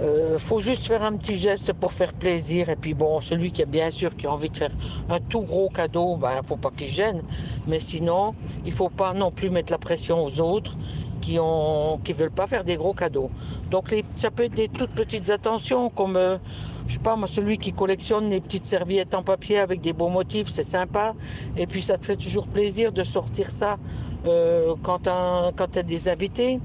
euh, 0.02 0.38
faut 0.38 0.60
juste 0.60 0.86
faire 0.86 1.04
un 1.04 1.18
petit 1.18 1.36
geste 1.36 1.74
pour 1.74 1.94
faire 1.94 2.14
plaisir. 2.14 2.70
Et 2.70 2.76
puis 2.76 2.94
bon, 2.94 3.22
celui 3.22 3.52
qui 3.52 3.64
a 3.64 3.66
bien 3.66 3.90
sûr 3.90 4.16
qui 4.16 4.28
a 4.28 4.32
envie 4.32 4.52
de 4.52 4.58
faire 4.58 4.72
un 5.10 5.20
tout 5.20 5.42
gros 5.42 5.70
cadeau, 5.70 6.16
ben 6.16 6.42
faut 6.44 6.58
pas 6.58 6.70
qu'il 6.70 6.88
gêne. 6.88 7.24
Mais 7.68 7.80
sinon, 7.80 8.36
il 8.68 8.72
faut 8.72 8.90
pas 8.90 9.14
non 9.14 9.32
plus 9.32 9.50
mettre 9.50 9.72
la 9.72 9.80
pression 9.80 10.24
aux 10.24 10.40
autres 10.40 10.78
qui 11.22 11.40
ont 11.40 12.00
qui 12.04 12.14
veulent 12.14 12.30
pas 12.30 12.46
faire 12.46 12.64
des 12.64 12.76
gros 12.76 12.94
cadeaux. 12.94 13.32
Donc 13.72 13.96
ça 14.16 14.30
peut 14.30 14.44
être 14.44 14.56
des 14.56 14.70
toutes 14.70 14.92
petites 14.92 15.32
attentions 15.32 15.90
comme 15.90 16.18
euh, 16.18 16.38
je 16.88 16.94
sais 16.94 17.00
pas, 17.00 17.16
moi, 17.16 17.28
celui 17.28 17.58
qui 17.58 17.74
collectionne 17.74 18.30
les 18.30 18.40
petites 18.40 18.66
serviettes 18.66 19.16
en 19.16 19.24
papier 19.24 19.60
avec 19.60 19.82
des 19.82 19.94
beaux 19.94 20.10
motifs, 20.10 20.48
c'est 20.50 20.64
sympa. 20.64 21.16
Et 21.58 21.66
puis, 21.66 21.82
ça 21.82 21.98
te 21.98 22.06
fait 22.06 22.16
toujours 22.16 22.48
plaisir 22.48 22.92
de 22.92 23.04
sortir 23.04 23.50
ça 23.50 23.78
euh, 24.28 24.76
quand 24.84 25.00
tu 25.04 25.10
as, 25.10 25.84
des 25.84 26.10
invités. 26.10 26.60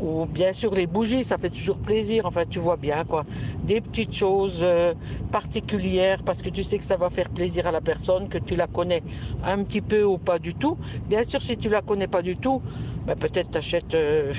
Ou 0.00 0.26
bien 0.26 0.52
sûr, 0.52 0.74
les 0.74 0.86
bougies, 0.86 1.24
ça 1.24 1.38
fait 1.38 1.48
toujours 1.48 1.78
plaisir. 1.78 2.26
Enfin, 2.26 2.42
tu 2.48 2.58
vois 2.58 2.76
bien, 2.76 3.04
quoi. 3.04 3.24
Des 3.62 3.80
petites 3.80 4.14
choses 4.14 4.60
euh, 4.62 4.92
particulières 5.32 6.22
parce 6.22 6.42
que 6.42 6.50
tu 6.50 6.62
sais 6.62 6.78
que 6.78 6.84
ça 6.84 6.96
va 6.96 7.08
faire 7.08 7.30
plaisir 7.30 7.66
à 7.66 7.72
la 7.72 7.80
personne, 7.80 8.28
que 8.28 8.38
tu 8.38 8.56
la 8.56 8.66
connais 8.66 9.02
un 9.44 9.62
petit 9.64 9.80
peu 9.80 10.04
ou 10.04 10.18
pas 10.18 10.38
du 10.38 10.54
tout. 10.54 10.76
Bien 11.08 11.24
sûr, 11.24 11.40
si 11.40 11.56
tu 11.56 11.70
la 11.70 11.80
connais 11.80 12.08
pas 12.08 12.22
du 12.22 12.36
tout, 12.36 12.60
ben, 13.06 13.14
peut-être 13.14 13.52
t'achètes 13.52 13.94
euh, 13.94 14.34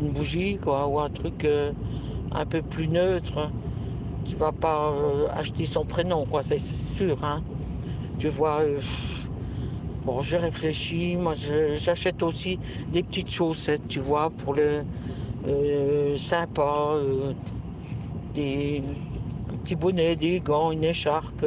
une 0.00 0.10
bougie, 0.10 0.56
quoi, 0.56 0.88
ou 0.88 0.98
un 0.98 1.10
truc 1.10 1.46
un 2.32 2.44
peu 2.44 2.62
plus 2.62 2.88
neutre. 2.88 3.50
Tu 4.28 4.36
vas 4.36 4.52
pas 4.52 4.90
euh, 4.90 5.28
acheter 5.34 5.66
son 5.66 5.84
prénom, 5.84 6.24
quoi, 6.26 6.42
c'est 6.42 6.58
sûr. 6.58 7.16
Hein. 7.24 7.42
Tu 8.18 8.28
vois, 8.28 8.60
euh, 8.60 8.80
bon, 10.04 10.22
je 10.22 10.36
réfléchis. 10.36 11.16
Moi, 11.16 11.34
j'achète 11.34 12.22
aussi 12.22 12.58
des 12.92 13.02
petites 13.02 13.30
chaussettes, 13.30 13.88
tu 13.88 14.00
vois, 14.00 14.30
pour 14.30 14.54
le 14.54 14.84
euh, 15.46 16.16
sympa, 16.16 16.94
des 18.34 18.82
petits 19.62 19.76
bonnets, 19.76 20.16
des 20.16 20.40
gants, 20.40 20.72
une 20.72 20.84
écharpe, 20.84 21.44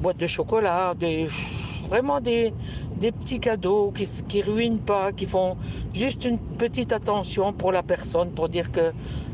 boîte 0.00 0.18
de 0.18 0.26
chocolat, 0.26 0.94
des 0.98 1.28
vraiment 1.92 2.20
des, 2.22 2.54
des 2.96 3.12
petits 3.12 3.38
cadeaux 3.38 3.92
qui 3.94 4.08
ne 4.38 4.42
ruinent 4.44 4.80
pas, 4.80 5.12
qui 5.12 5.26
font 5.26 5.58
juste 5.92 6.24
une 6.24 6.38
petite 6.38 6.90
attention 6.90 7.52
pour 7.52 7.70
la 7.70 7.82
personne, 7.82 8.30
pour 8.30 8.48
dire 8.48 8.72
que 8.72 8.92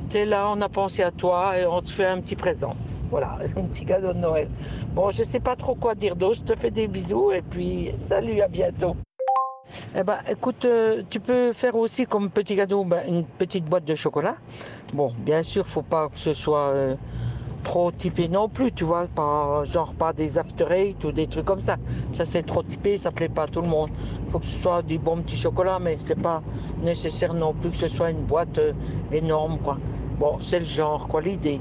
tu 0.08 0.16
es 0.16 0.24
là, 0.24 0.50
on 0.50 0.60
a 0.60 0.68
pensé 0.68 1.02
à 1.02 1.10
toi 1.10 1.58
et 1.58 1.66
on 1.66 1.80
te 1.80 1.90
fait 1.90 2.06
un 2.06 2.20
petit 2.20 2.36
présent. 2.36 2.74
Voilà, 3.10 3.38
un 3.56 3.62
petit 3.62 3.84
cadeau 3.84 4.12
de 4.12 4.18
Noël. 4.18 4.48
Bon, 4.94 5.10
je 5.10 5.22
sais 5.22 5.40
pas 5.40 5.56
trop 5.56 5.74
quoi 5.74 5.94
dire 5.94 6.16
d'autre. 6.16 6.40
Je 6.46 6.54
te 6.54 6.58
fais 6.58 6.70
des 6.70 6.88
bisous 6.88 7.32
et 7.32 7.42
puis 7.42 7.92
salut, 7.98 8.40
à 8.40 8.48
bientôt. 8.48 8.96
Eh 9.96 10.02
ben, 10.02 10.16
écoute, 10.30 10.64
euh, 10.64 11.02
tu 11.10 11.20
peux 11.20 11.52
faire 11.52 11.76
aussi 11.76 12.06
comme 12.06 12.30
petit 12.30 12.56
cadeau 12.56 12.84
ben, 12.84 13.02
une 13.06 13.24
petite 13.24 13.66
boîte 13.66 13.84
de 13.84 13.94
chocolat. 13.94 14.36
Bon, 14.94 15.12
bien 15.18 15.42
sûr, 15.42 15.66
faut 15.66 15.82
pas 15.82 16.08
que 16.08 16.18
ce 16.18 16.32
soit 16.32 16.68
euh, 16.70 16.94
trop 17.64 17.90
typé 17.92 18.28
non 18.28 18.48
plus, 18.48 18.72
tu 18.72 18.84
vois, 18.84 19.06
pas, 19.14 19.62
genre 19.64 19.92
pas 19.94 20.14
des 20.14 20.38
after 20.38 20.64
eight 20.70 21.04
ou 21.04 21.12
des 21.12 21.26
trucs 21.26 21.44
comme 21.44 21.60
ça. 21.60 21.76
Ça 22.12 22.24
c'est 22.24 22.42
trop 22.42 22.62
typé, 22.62 22.96
ça 22.96 23.10
plaît 23.10 23.28
pas 23.28 23.42
à 23.42 23.48
tout 23.48 23.60
le 23.60 23.68
monde. 23.68 23.90
Faut 24.28 24.38
que 24.38 24.46
ce 24.46 24.58
soit 24.58 24.82
du 24.82 24.98
bon 24.98 25.18
petit 25.18 25.36
chocolat, 25.36 25.78
mais 25.78 25.96
c'est 25.98 26.20
pas 26.20 26.42
nécessaire 26.82 27.34
non 27.34 27.52
plus 27.52 27.70
que 27.70 27.76
ce 27.76 27.88
soit 27.88 28.10
une 28.10 28.24
boîte 28.24 28.58
euh, 28.58 28.72
énorme, 29.12 29.58
quoi. 29.58 29.76
Bon, 30.18 30.40
c'est 30.40 30.58
le 30.58 30.64
genre, 30.64 31.06
quoi, 31.06 31.20
l'idée. 31.20 31.60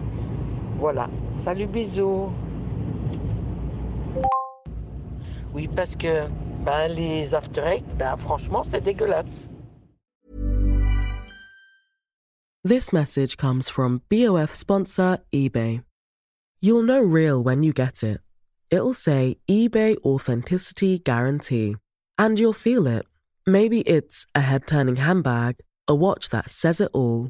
Voilà. 0.80 1.08
Salut, 1.32 1.68
bisous. 1.68 2.32
Oui, 5.54 5.68
parce 5.76 5.96
que 5.96 6.28
ben, 6.66 6.88
les 6.88 7.36
after 7.36 7.62
eight, 7.62 7.96
ben, 7.98 8.18
franchement, 8.18 8.64
c'est 8.64 8.82
dégueulasse. 8.82 9.50
This 12.64 12.92
message 12.92 13.38
comes 13.38 13.70
from 13.70 14.02
BOF 14.10 14.54
sponsor 14.54 15.20
eBay. 15.34 15.84
You'll 16.60 16.84
know 16.84 17.02
real 17.02 17.42
when 17.42 17.64
you 17.64 17.72
get 17.72 18.04
it. 18.04 18.20
It'll 18.70 18.94
say 18.94 19.38
eBay 19.48 19.96
Authenticity 20.04 21.00
Guarantee. 21.00 21.76
And 22.18 22.38
you'll 22.38 22.54
feel 22.54 22.88
it. 22.88 23.06
Maybe 23.46 23.82
it's 23.82 24.26
a 24.36 24.42
head 24.42 24.68
turning 24.68 24.98
handbag, 24.98 25.58
a 25.88 25.96
watch 25.96 26.30
that 26.30 26.50
says 26.50 26.82
it 26.82 26.90
all, 26.94 27.30